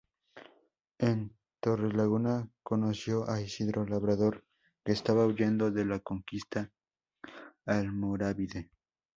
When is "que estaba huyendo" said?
4.83-5.69